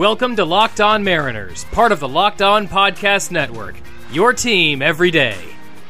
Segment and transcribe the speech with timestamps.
[0.00, 3.74] Welcome to Locked On Mariners, part of the Locked On Podcast Network.
[4.10, 5.36] Your team every day.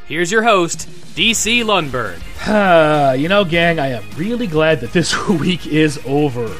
[0.06, 2.18] Here's your host, DC Lundberg.
[3.21, 6.53] You know, gang, I am really glad that this week is over.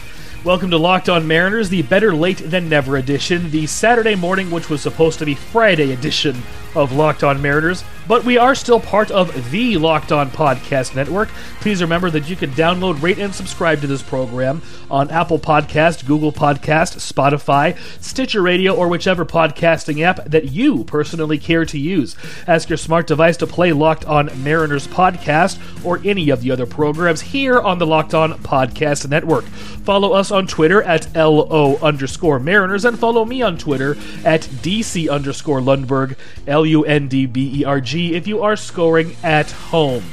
[0.44, 4.71] Welcome to Locked On Mariners, the better late than never edition, the Saturday morning, which
[4.71, 6.40] was supposed to be Friday edition
[6.76, 11.29] of Locked On Mariners, but we are still part of the Locked On Podcast Network.
[11.61, 16.07] Please remember that you can download, rate, and subscribe to this program on Apple Podcast,
[16.07, 22.17] Google Podcast, Spotify, Stitcher Radio, or whichever podcasting app that you personally care to use.
[22.46, 26.67] Ask your smart device to play Locked On Mariners podcast or any of the other
[26.67, 29.44] programs here on the Locked On Podcast Network.
[29.44, 33.92] Follow us on Twitter at LO underscore Mariners and follow me on Twitter
[34.25, 36.17] at DC underscore Lundberg.
[36.47, 40.05] L U N D B E R G if you are scoring at home.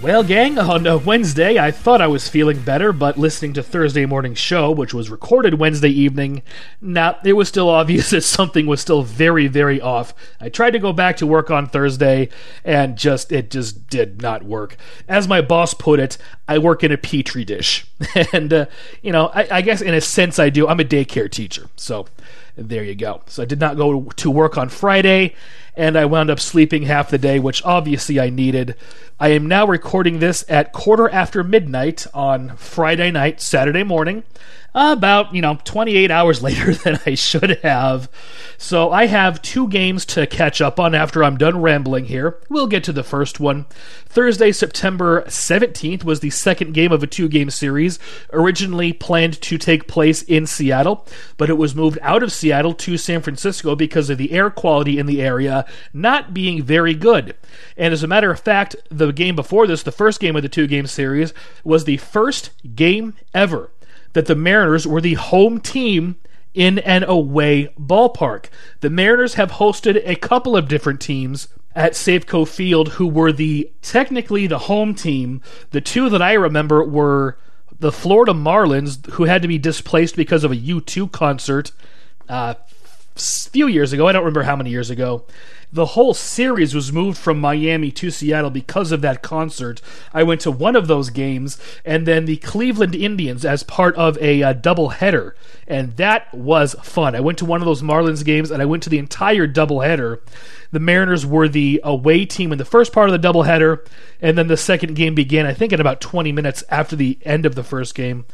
[0.00, 4.34] Well, gang, on Wednesday, I thought I was feeling better, but listening to Thursday morning
[4.34, 6.42] show, which was recorded Wednesday evening,
[6.80, 10.14] nah, it was still obvious that something was still very, very off.
[10.40, 12.30] I tried to go back to work on Thursday,
[12.64, 14.76] and just it just did not work.
[15.08, 17.86] As my boss put it, I work in a petri dish,
[18.32, 18.66] and uh,
[19.02, 20.66] you know, I, I guess in a sense I do.
[20.68, 22.06] I'm a daycare teacher, so
[22.56, 23.22] there you go.
[23.26, 25.34] So I did not go to work on Friday,
[25.76, 28.76] and I wound up sleeping half the day, which obviously I needed.
[29.18, 34.24] I am now recording this at quarter after midnight on Friday night, Saturday morning
[34.74, 38.08] about, you know, 28 hours later than I should have.
[38.58, 42.38] So I have two games to catch up on after I'm done rambling here.
[42.48, 43.66] We'll get to the first one.
[44.06, 47.98] Thursday, September 17th was the second game of a two game series,
[48.32, 52.96] originally planned to take place in Seattle, but it was moved out of Seattle to
[52.96, 57.34] San Francisco because of the air quality in the area not being very good.
[57.76, 60.48] And as a matter of fact, the game before this, the first game of the
[60.48, 61.32] two game series,
[61.64, 63.70] was the first game ever
[64.12, 66.16] that the Mariners were the home team
[66.54, 68.46] in an away ballpark.
[68.80, 73.70] The Mariners have hosted a couple of different teams at Safeco Field who were the
[73.80, 75.40] technically the home team.
[75.70, 77.38] The two that I remember were
[77.78, 81.72] the Florida Marlins, who had to be displaced because of a U2 concert
[82.28, 82.54] uh,
[83.14, 84.06] few years ago.
[84.06, 85.26] I don't remember how many years ago
[85.72, 89.80] the whole series was moved from Miami to Seattle because of that concert.
[90.12, 94.18] I went to one of those games, and then the Cleveland Indians as part of
[94.18, 95.34] a uh, double header,
[95.66, 97.16] and that was fun.
[97.16, 99.80] I went to one of those Marlins games, and I went to the entire double
[99.80, 100.20] header.
[100.72, 103.86] The Mariners were the away team in the first part of the doubleheader,
[104.20, 107.46] and then the second game began, I think, in about 20 minutes after the end
[107.46, 108.26] of the first game,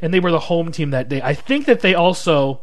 [0.00, 1.20] and they were the home team that day.
[1.22, 2.62] I think that they also.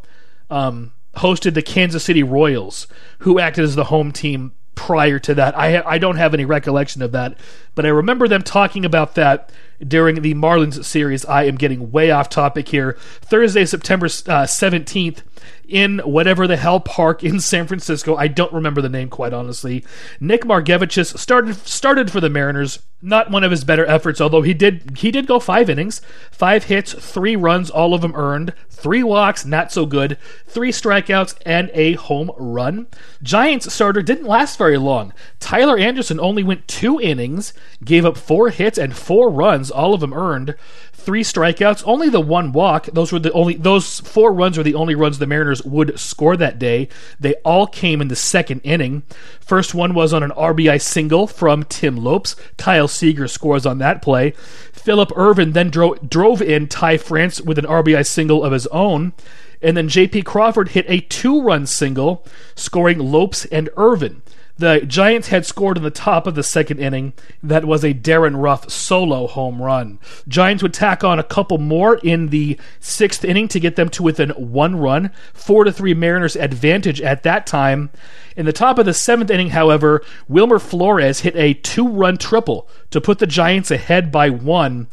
[0.49, 2.87] Um, hosted the Kansas City Royals,
[3.19, 5.57] who acted as the home team prior to that.
[5.57, 7.37] I I don't have any recollection of that,
[7.75, 9.51] but I remember them talking about that
[9.87, 11.25] during the Marlins series.
[11.25, 12.97] I am getting way off topic here.
[13.21, 15.23] Thursday, September uh, seventeenth,
[15.67, 18.15] in whatever the hell park in San Francisco.
[18.15, 19.85] I don't remember the name quite honestly.
[20.19, 22.79] Nick Margevicius started started for the Mariners.
[23.05, 26.65] Not one of his better efforts, although he did he did go five innings, five
[26.65, 30.17] hits, three runs, all of them earned, three walks, not so good,
[30.47, 32.87] three strikeouts, and a home run.
[33.21, 35.11] Giants starter didn't last very long.
[35.41, 39.99] Tyler Anderson only went two innings, gave up four hits and four runs, all of
[39.99, 40.55] them earned
[41.03, 42.85] three strikeouts, only the one walk.
[42.87, 46.37] Those were the only those four runs were the only runs the Mariners would score
[46.37, 46.87] that day.
[47.19, 49.01] They all came in the second inning.
[49.39, 52.35] First one was on an RBI single from Tim Lopes.
[52.57, 54.35] Kyle Seager scores on that play.
[54.71, 59.13] Phillip Ervin then dro- drove in Ty France with an RBI single of his own.
[59.59, 60.21] And then J.P.
[60.21, 62.23] Crawford hit a two run single,
[62.53, 64.21] scoring Lopes and Ervin.
[64.55, 67.13] The Giants had scored in the top of the second inning.
[67.41, 69.99] That was a Darin Ruf solo home run.
[70.27, 74.03] Giants would tack on a couple more in the sixth inning to get them to
[74.03, 75.09] within one run.
[75.33, 77.89] Four to three Mariners advantage at that time.
[78.37, 82.69] In the top of the seventh inning, however, Wilmer Flores hit a two run triple
[82.91, 84.87] to put the Giants ahead by one.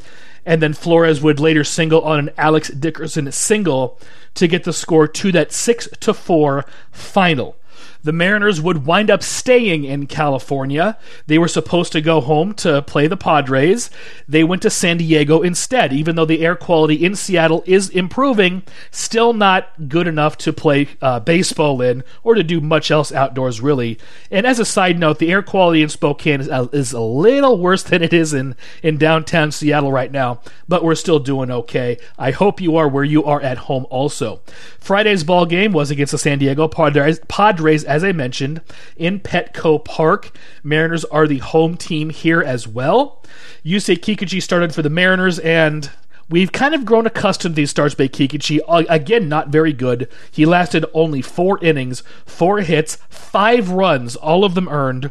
[0.46, 4.00] And then Flores would later single on an Alex Dickerson single
[4.34, 7.56] to get the score to that six to four final
[8.02, 10.96] the Mariners would wind up staying in California.
[11.26, 13.90] They were supposed to go home to play the Padres.
[14.28, 18.62] They went to San Diego instead, even though the air quality in Seattle is improving,
[18.90, 23.60] still not good enough to play uh, baseball in or to do much else outdoors,
[23.60, 23.98] really.
[24.30, 27.82] And as a side note, the air quality in Spokane is, is a little worse
[27.90, 31.98] than it is in, in downtown Seattle right now, but we're still doing okay.
[32.18, 34.40] I hope you are where you are at home also.
[34.78, 38.60] Friday's ball game was against the San Diego Padres, Padres as I mentioned,
[38.96, 40.30] in Petco Park.
[40.62, 43.22] Mariners are the home team here as well.
[43.66, 45.90] Yusei Kikuchi started for the Mariners, and
[46.30, 48.60] We've kind of grown accustomed to these starts by Kikuchi.
[48.88, 50.08] Again, not very good.
[50.30, 55.10] He lasted only four innings, four hits, five runs, all of them earned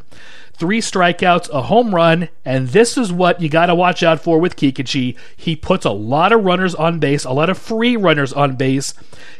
[0.59, 4.39] three strikeouts, a home run, and this is what you got to watch out for
[4.39, 5.17] with Kikuchi.
[5.35, 8.93] He puts a lot of runners on base, a lot of free runners on base,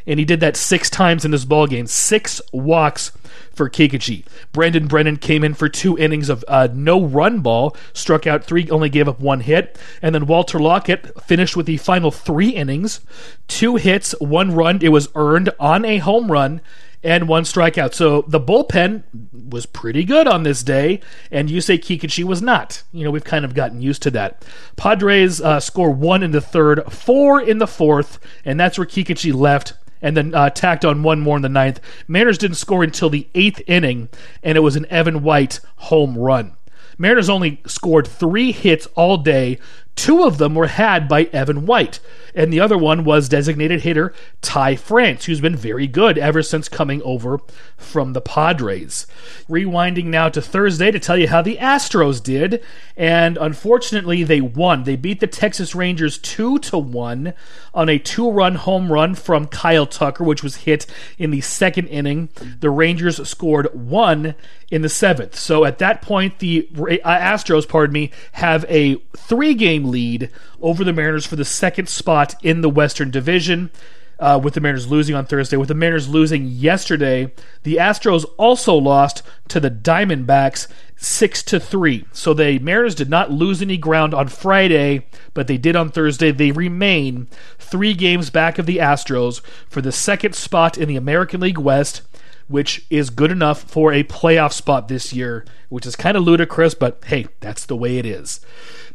[0.06, 1.86] and he did that six times in this ball game.
[1.86, 3.12] Six walks
[3.52, 4.24] for Kikuchi.
[4.52, 8.68] Brandon Brennan came in for two innings of uh, no run ball, struck out three,
[8.70, 13.00] only gave up one hit, and then Walker Lockett finished with the final three innings,
[13.46, 14.80] two hits, one run.
[14.82, 16.62] It was earned on a home run
[17.02, 17.94] and one strikeout.
[17.94, 19.04] So the bullpen
[19.50, 21.00] was pretty good on this day,
[21.30, 22.82] and Yusei Kikuchi was not.
[22.92, 24.44] You know, we've kind of gotten used to that.
[24.76, 29.34] Padres uh, score one in the third, four in the fourth, and that's where Kikuchi
[29.34, 29.74] left.
[30.02, 31.78] And then uh, tacked on one more in the ninth.
[32.08, 34.08] Mariners didn't score until the eighth inning,
[34.42, 36.56] and it was an Evan White home run.
[36.96, 39.58] Mariners only scored three hits all day.
[39.96, 42.00] Two of them were had by Evan White
[42.34, 44.12] and the other one was designated hitter
[44.42, 47.40] Ty France, who's been very good ever since coming over
[47.76, 49.06] from the Padres.
[49.48, 52.62] Rewinding now to Thursday to tell you how the Astros did,
[52.96, 54.84] and unfortunately they won.
[54.84, 57.32] They beat the Texas Rangers 2 to 1
[57.72, 60.86] on a two-run home run from Kyle Tucker, which was hit
[61.18, 62.28] in the second inning.
[62.60, 64.34] The Rangers scored 1
[64.70, 65.34] in the 7th.
[65.34, 70.30] So at that point the uh, Astros, pardon me, have a 3-game lead
[70.60, 73.70] over the Mariners for the second spot in the Western Division.
[74.18, 75.56] Uh, with the Mariners losing on Thursday.
[75.56, 77.32] With the Mariners losing yesterday,
[77.62, 82.04] the Astros also lost to the Diamondbacks six to three.
[82.12, 86.32] So the Mariners did not lose any ground on Friday, but they did on Thursday.
[86.32, 87.28] They remain
[87.58, 89.40] three games back of the Astros
[89.70, 92.02] for the second spot in the American League West
[92.50, 96.74] which is good enough for a playoff spot this year, which is kind of ludicrous,
[96.74, 98.40] but hey, that's the way it is.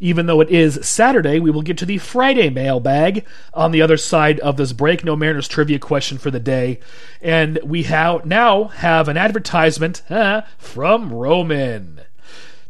[0.02, 3.96] Even though it is Saturday, we will get to the Friday mailbag on the other
[3.96, 5.06] side of this break.
[5.06, 6.80] No Mariners trivia question for the day.
[7.22, 10.02] And we have now have an advertisement
[10.58, 12.02] from Roman.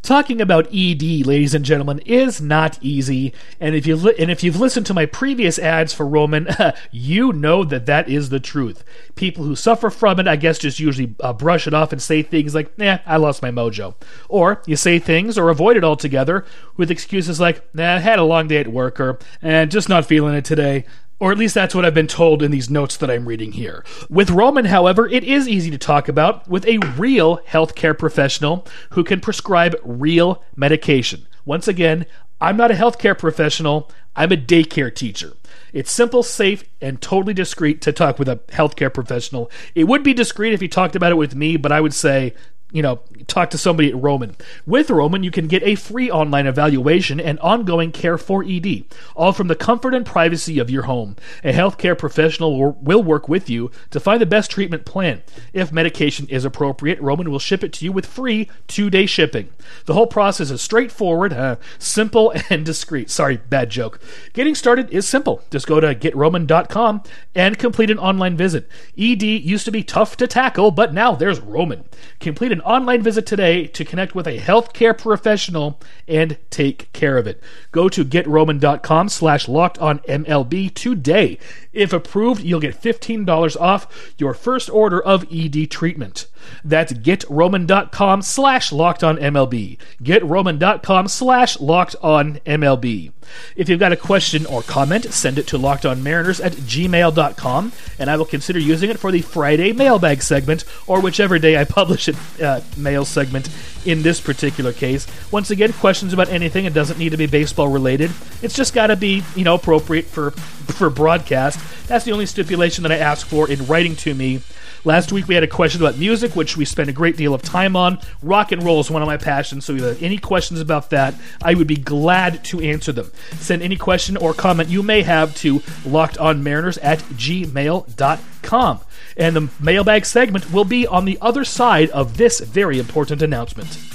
[0.06, 4.44] Talking about ED, ladies and gentlemen, is not easy, and if you li- and if
[4.44, 6.48] you've listened to my previous ads for Roman,
[6.92, 8.84] you know that that is the truth.
[9.16, 12.22] People who suffer from it, I guess, just usually uh, brush it off and say
[12.22, 13.96] things like, "Nah, I lost my mojo,"
[14.30, 16.46] or you say things or avoid it altogether
[16.78, 20.06] with excuses like, "Nah, I had a long day at work," or "and just not
[20.06, 20.86] feeling it today."
[21.20, 23.86] Or at least that's what I've been told in these notes that I'm reading here.
[24.10, 29.04] With Roman, however, it is easy to talk about with a real healthcare professional who
[29.04, 31.26] can prescribe real medication.
[31.46, 32.06] Once again,
[32.42, 35.34] I'm not a healthcare professional, I'm a daycare teacher.
[35.72, 39.50] It's simple, safe, and totally discreet to talk with a healthcare professional.
[39.74, 42.34] It would be discreet if you talked about it with me, but I would say
[42.72, 44.36] you know, talk to somebody at Roman.
[44.66, 48.86] With Roman, you can get a free online evaluation and ongoing care for ED,
[49.16, 51.16] all from the comfort and privacy of your home.
[51.44, 55.22] A healthcare professional will work with you to find the best treatment plan.
[55.54, 59.50] If medication is appropriate, Roman will ship it to you with free two day shipping.
[59.86, 63.10] The whole process is straightforward, uh, simple, and discreet.
[63.10, 64.00] Sorry, bad joke.
[64.34, 65.44] Getting started is simple.
[65.52, 67.04] Just go to getroman.com
[67.36, 68.68] and complete an online visit.
[68.98, 71.84] ED used to be tough to tackle, but now there's Roman.
[72.20, 77.28] Complete an online visit today to connect with a healthcare professional and take care of
[77.28, 77.44] it.
[77.74, 81.38] Go to getroman.com slash locked on MLB today.
[81.74, 86.28] If approved, you'll get $15 off your first order of ED treatment.
[86.64, 89.78] That's getroman.com slash locked on MLB.
[90.02, 93.12] Getroman.com slash locked on MLB.
[93.56, 98.18] If you've got a question or comment, send it to lockedonmariners at gmail.com, and I
[98.18, 102.16] will consider using it for the Friday mailbag segment or whichever day I publish it
[102.42, 103.50] uh, mail segment
[103.86, 105.08] in this particular case.
[105.32, 106.66] Once again, questions about anything.
[106.66, 108.12] It doesn't need to be baseball related.
[108.42, 111.60] It's just got to be, you know, appropriate for for broadcast.
[111.88, 114.42] That's the only stipulation that I ask for in writing to me
[114.86, 117.42] Last week we had a question about music, which we spent a great deal of
[117.42, 117.98] time on.
[118.22, 120.92] Rock and roll is one of my passions, so if you have any questions about
[120.92, 123.12] that, I would be glad to answer them.
[123.32, 128.80] Send any question or comment you may have to lockedonmariners at gmail.com.
[129.18, 133.95] And the mailbag segment will be on the other side of this very important announcement.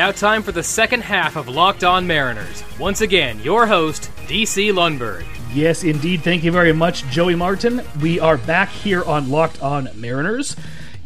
[0.00, 2.64] Now, time for the second half of Locked On Mariners.
[2.78, 5.26] Once again, your host, DC Lundberg.
[5.52, 6.22] Yes, indeed.
[6.22, 7.82] Thank you very much, Joey Martin.
[8.00, 10.56] We are back here on Locked On Mariners.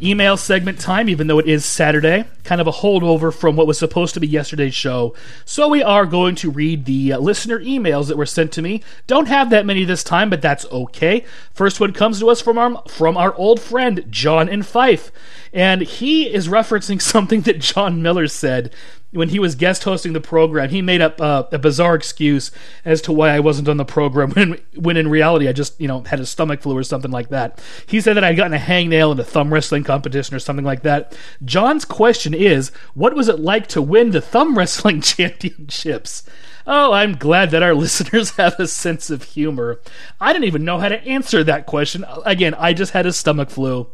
[0.01, 2.25] Email segment time, even though it is Saturday.
[2.43, 5.15] Kind of a holdover from what was supposed to be yesterday's show.
[5.45, 8.83] So we are going to read the uh, listener emails that were sent to me.
[9.07, 11.25] Don't have that many this time, but that's okay.
[11.53, 15.11] First one comes to us from our from our old friend John and Fife,
[15.53, 18.73] and he is referencing something that John Miller said
[19.15, 22.51] when he was guest hosting the program, he made up uh, a bizarre excuse
[22.83, 25.87] as to why I wasn't on the program when, when in reality I just, you
[25.87, 27.61] know, had a stomach flu or something like that.
[27.87, 30.81] He said that I'd gotten a hangnail in a thumb wrestling competition or something like
[30.83, 31.17] that.
[31.43, 36.23] John's question is, what was it like to win the thumb wrestling championships?
[36.67, 39.79] Oh, I'm glad that our listeners have a sense of humor.
[40.19, 42.03] I didn't even know how to answer that question.
[42.25, 43.87] Again, I just had a stomach flu.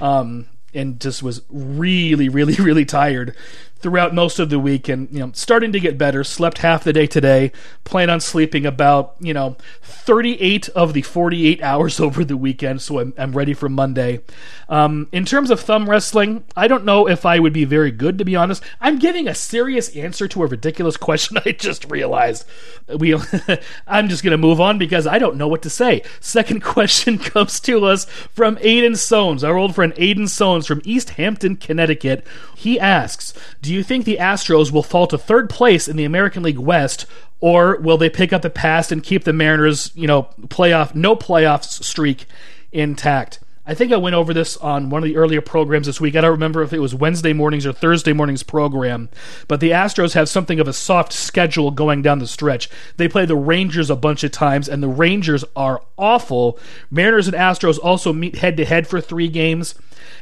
[0.00, 3.34] Um, and just was really, really, really tired
[3.78, 6.24] throughout most of the week and you know starting to get better.
[6.24, 7.52] Slept half the day today.
[7.84, 12.98] Plan on sleeping about you know 38 of the 48 hours over the weekend so
[12.98, 14.20] i'm, I'm ready for monday.
[14.68, 18.18] Um, in terms of thumb wrestling i don't know if i would be very good
[18.18, 18.62] to be honest.
[18.80, 22.44] I'm giving a serious answer to a ridiculous question i just realized.
[22.88, 23.14] We
[23.86, 26.02] i'm just going to move on because i don't know what to say.
[26.20, 31.10] Second question comes to us from aiden sones our old friend aiden sones from east
[31.10, 32.26] hampton connecticut.
[32.56, 33.34] He asks
[33.66, 37.04] do you think the Astros will fall to third place in the American League West,
[37.40, 41.16] or will they pick up the past and keep the Mariners, you know, playoff no
[41.16, 42.26] playoffs streak
[42.70, 43.40] intact?
[43.66, 46.14] I think I went over this on one of the earlier programs this week.
[46.14, 49.08] I don't remember if it was Wednesday mornings or Thursday mornings program,
[49.48, 52.70] but the Astros have something of a soft schedule going down the stretch.
[52.96, 56.58] They play the Rangers a bunch of times, and the Rangers are awful.
[56.90, 59.74] Mariners and Astros also meet head to head for three games.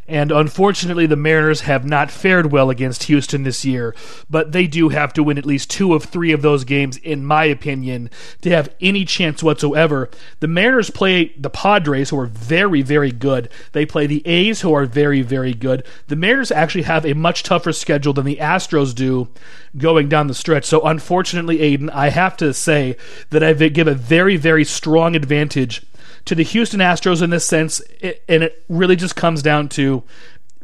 [0.07, 3.95] And unfortunately, the Mariners have not fared well against Houston this year,
[4.29, 7.25] but they do have to win at least two of three of those games, in
[7.25, 8.11] my opinion,
[8.43, 10.11] to have any chance whatsoever.
[10.41, 13.34] The Mariners play the Padres, who are very, very good.
[13.73, 15.85] They play the A's, who are very, very good.
[16.09, 19.29] The Mariners actually have a much tougher schedule than the Astros do
[19.77, 20.65] going down the stretch.
[20.65, 22.97] So, unfortunately, Aiden, I have to say
[23.31, 25.83] that I give a very, very strong advantage
[26.25, 27.81] to the Houston Astros in this sense,
[28.29, 30.03] and it really just comes down to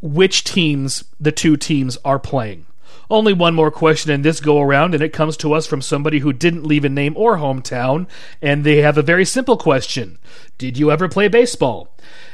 [0.01, 2.67] which teams the two teams are playing.
[3.11, 6.21] Only one more question in this go around, and it comes to us from somebody
[6.21, 8.07] who didn't leave a name or hometown,
[8.41, 10.19] and they have a very simple question
[10.59, 11.89] Did you ever play baseball?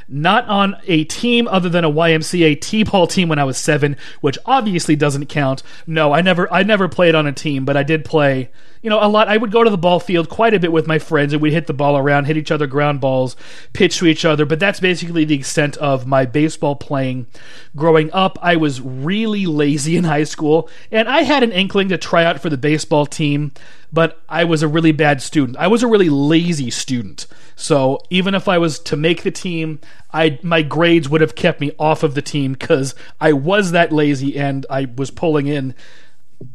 [0.07, 4.37] Not on a team other than a YMCA T-ball team when I was seven, which
[4.45, 5.63] obviously doesn't count.
[5.85, 8.49] No, I never, I never played on a team, but I did play
[8.81, 9.27] you know, a lot.
[9.27, 11.53] I would go to the ball field quite a bit with my friends, and we'd
[11.53, 13.35] hit the ball around, hit each other ground balls,
[13.73, 14.45] pitch to each other.
[14.45, 17.27] But that's basically the extent of my baseball playing.
[17.75, 21.97] Growing up, I was really lazy in high school, and I had an inkling to
[21.97, 23.51] try out for the baseball team,
[23.91, 25.57] but I was a really bad student.
[25.57, 27.25] I was a really lazy student.
[27.55, 29.79] So even if I was to make the team,
[30.13, 33.91] I my grades would have kept me off of the team because I was that
[33.91, 35.73] lazy and I was pulling in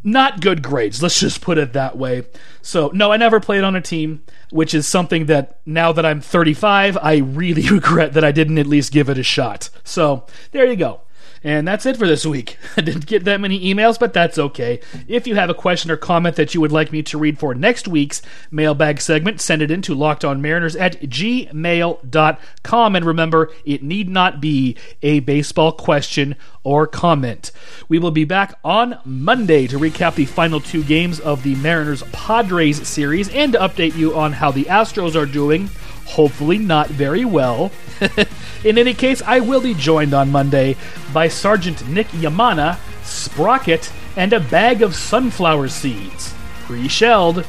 [0.05, 1.03] not good grades.
[1.03, 2.25] Let's just put it that way.
[2.61, 6.21] So, no, I never played on a team, which is something that now that I'm
[6.21, 9.71] 35, I really regret that I didn't at least give it a shot.
[9.85, 11.01] So, there you go.
[11.45, 12.57] And that's it for this week.
[12.77, 14.81] I didn't get that many emails, but that's okay.
[15.09, 17.55] If you have a question or comment that you would like me to read for
[17.55, 22.97] next week's mailbag segment, send it in to lockedonmariners at gmail.com.
[22.97, 27.51] And remember, it need not be a baseball question or comment.
[27.89, 32.03] We will be back on Monday to recap the final two games of the Mariners
[32.13, 35.69] Padres series and to update you on how the Astros are doing
[36.05, 37.71] hopefully not very well.
[38.65, 40.77] In any case, I will be joined on Monday
[41.13, 47.47] by Sergeant Nick Yamana, Sprocket, and a bag of sunflower seeds, pre shelled.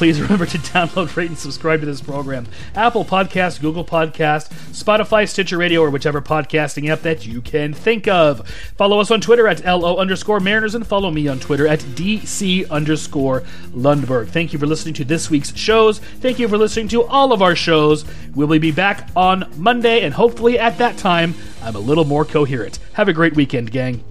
[0.00, 2.46] Please remember to download, rate, and subscribe to this program.
[2.74, 8.08] Apple Podcast, Google Podcast, Spotify, Stitcher Radio, or whichever podcasting app that you can think
[8.08, 8.48] of.
[8.78, 12.66] Follow us on Twitter at LO underscore Mariners and follow me on Twitter at DC
[12.70, 13.42] underscore
[13.72, 14.28] Lundberg.
[14.28, 15.98] Thank you for listening to this week's shows.
[15.98, 18.06] Thank you for listening to all of our shows.
[18.34, 22.78] We'll be back on Monday, and hopefully at that time, I'm a little more coherent.
[22.94, 24.02] Have a great weekend, gang.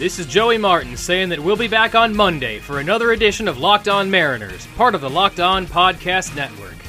[0.00, 3.58] This is Joey Martin saying that we'll be back on Monday for another edition of
[3.58, 6.79] Locked On Mariners, part of the Locked On Podcast Network.